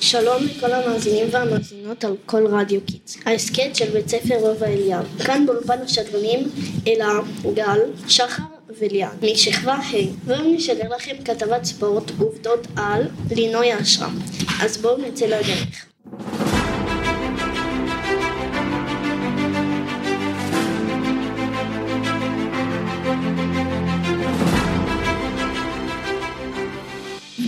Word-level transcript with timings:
שלום 0.00 0.42
לכל 0.44 0.72
המאזינים 0.72 1.26
והמאזינות 1.30 2.04
על 2.04 2.16
קול 2.26 2.46
רדיו 2.46 2.80
קידס. 2.86 3.16
ההסכת 3.26 3.76
של 3.76 3.90
בית 3.90 4.08
ספר 4.08 4.34
רובע 4.34 4.66
אליאב. 4.66 5.18
כאן 5.24 5.46
באולפן 5.46 5.78
השדרנים 5.82 6.48
אלה, 6.86 7.08
גל, 7.54 7.78
שחר 8.08 8.42
וליאן, 8.78 9.16
משכבה 9.22 9.74
ה'. 9.74 9.92
והיום 10.24 10.54
נשדר 10.54 10.88
לכם 10.96 11.16
כתבת 11.24 11.64
ספורט 11.64 12.10
עובדות 12.18 12.66
על 12.76 13.08
לינוי 13.30 13.80
אשרם. 13.80 14.18
אז 14.62 14.76
בואו 14.76 14.96
נצא 14.96 15.26
לדרך. 15.26 15.89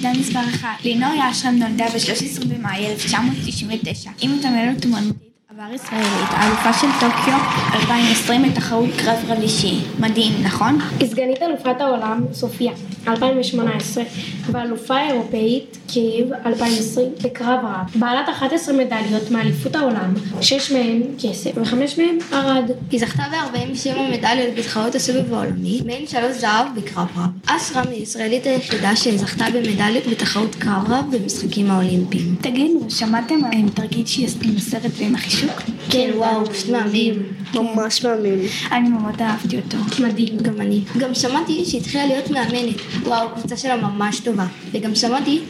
עובדה 0.04 0.20
מספר 0.20 0.40
1 0.40 0.68
לינוי 0.84 1.30
אשרם 1.30 1.54
נולדה 1.54 1.84
ב-13 1.88 2.46
במאי 2.48 2.86
1999. 2.86 4.10
היא 4.20 4.30
מתעמלת 4.38 4.84
אומנותית 4.84 5.16
עבר 5.50 5.74
ישראלית, 5.74 6.28
האלופה 6.30 6.72
של 6.72 6.86
טוקיו 7.00 7.38
2020 7.74 8.42
בתחרות 8.42 8.90
קרב 8.96 9.18
רב 9.28 9.40
אישי. 9.42 9.80
מדהים, 9.98 10.32
נכון? 10.44 10.78
היא 11.00 11.08
סגנית 11.08 11.42
אלופת 11.42 11.80
העולם 11.80 12.24
סופיה 12.32 12.72
2018 13.08 14.04
ואלופה 14.50 15.00
אירופאית 15.00 15.78
קייב 15.92 16.32
2020 16.46 17.08
בקרב 17.24 17.60
רב. 17.64 18.00
בעלת 18.00 18.28
11 18.28 18.74
מדליות 18.74 19.30
מאליפות 19.30 19.76
העולם, 19.76 20.14
6 20.40 20.72
מהן 20.72 21.02
כסף 21.18 21.50
ו-5 21.56 21.74
מהן 21.74 22.18
ארד. 22.32 22.70
היא 22.90 23.00
זכתה 23.00 23.22
ב-47 23.32 23.98
מדליות 24.12 24.54
בתחרות 24.58 24.94
הסובב 24.94 25.34
העולמי, 25.34 25.80
מהן 25.86 26.06
שלוש 26.06 26.36
זהב 26.36 26.66
בקרב 26.76 27.08
רב. 27.16 27.30
אסרם 27.46 27.84
היא 27.90 28.00
הישראלית 28.00 28.46
היחידה 28.46 28.96
שזכתה 28.96 29.44
במדליות 29.54 30.06
בתחרות 30.10 30.54
קרב 30.54 30.84
רב 30.88 31.04
במשחקים 31.10 31.70
האולימפיים. 31.70 32.36
תגידו, 32.40 32.90
שמעתם 32.90 33.40
עם 33.52 33.68
תרגיל 33.68 34.06
שהיא 34.06 34.28
עם 34.42 34.56
הסרט 34.56 34.90
ועם 34.98 35.14
החישוק? 35.14 35.62
כן, 35.90 36.10
וואו, 36.16 36.46
פשוט 36.46 36.68
מהמם. 36.70 37.22
ממש 37.54 38.04
מהמם. 38.04 38.38
אני 38.72 38.88
מאוד 38.88 39.22
אהבתי 39.22 39.56
אותו. 39.56 39.76
מדהים. 40.02 40.36
גם 40.42 40.60
אני. 40.60 40.80
גם 40.98 41.14
שמעתי 41.14 41.64
שהיא 41.64 41.80
התחילה 41.80 42.06
להיות 42.06 42.30
מאמנת. 42.30 42.76
וואו, 43.02 43.26
הקבוצה 43.26 43.56
שלה 43.56 43.76
ממש 43.76 44.20
טובה. 44.20 44.46
וגם 44.72 44.94
שמעתי 44.94 45.40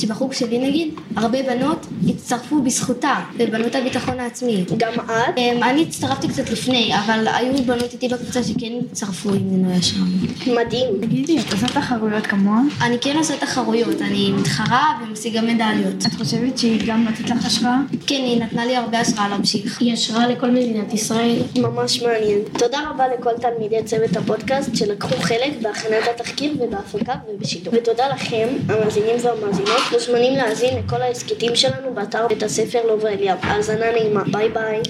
שבחוג 0.00 0.32
שלי 0.32 0.58
נגיד, 0.58 0.94
הרבה 1.16 1.42
בנות 1.42 1.86
הצטרפו 2.08 2.62
בזכותה, 2.62 3.14
ובנו 3.38 3.66
את 3.66 3.74
הביטחון 3.74 4.20
העצמי. 4.20 4.64
גם 4.76 4.92
את? 4.94 5.38
אמ, 5.38 5.62
אני 5.62 5.82
הצטרפתי 5.82 6.28
קצת 6.28 6.50
לפני, 6.50 6.92
אבל 7.04 7.26
היו 7.34 7.64
בנות 7.64 7.92
איתי 7.92 8.08
בקבוצה 8.08 8.42
שכן 8.42 8.72
הצטרפו 8.92 9.28
עם 9.28 9.50
מינוי 9.50 9.74
השם. 9.74 10.00
מדהים. 10.46 10.86
תגידי, 11.00 11.38
את 11.40 11.52
עושה 11.52 11.66
תחרויות 11.66 12.26
כמוה? 12.26 12.60
אני 12.82 12.98
כן 12.98 13.16
עושה 13.16 13.36
תחרויות, 13.36 14.02
אני 14.02 14.32
מתחרה 14.32 14.98
ומשיגה 15.02 15.42
מדליות. 15.42 16.06
את 16.06 16.14
חושבת 16.14 16.58
שהיא 16.58 16.82
גם 16.86 17.04
נותנת 17.04 17.30
לך 17.30 17.46
השראה? 17.46 17.76
כן, 18.06 18.14
היא 18.14 18.42
נתנה 18.42 18.66
לי 18.66 18.76
הרבה 18.76 19.00
השראה 19.00 19.28
להמשיך. 19.28 19.80
היא 19.80 19.92
השראה 19.92 20.26
לכל 20.26 20.50
מדינת 20.50 20.94
ישראל. 20.94 21.36
ממש 21.56 22.02
מעניין. 22.02 22.38
תודה 22.58 22.78
רבה 22.90 23.04
לכל 23.18 23.30
תלמידי 23.40 23.82
צוות 23.84 24.16
הפודקאסט 24.16 24.76
שלקחו 24.76 25.16
חלק 25.20 25.52
בהכנת 25.62 26.02
התחקיר 26.14 26.54
ובהפקה 26.60 27.14
ובשידור. 27.28 27.74
ותודה 27.76 28.08
לכם, 28.08 28.48
המאזינים 28.68 29.16
והמאזינות, 29.22 29.80
מוזמנים 29.92 30.36
להאזין 30.36 30.78
לכל 30.78 31.02
ההסכתים 31.02 31.56
שלנו 31.56 31.94
באתר 31.94 32.26
בית 32.28 32.42
הספר 32.42 32.86
לובה 32.86 33.08
אליאב. 33.08 33.38
האזנה 33.42 33.90
נעימה. 33.90 34.22
ביי 34.32 34.48
ביי. 34.48 34.82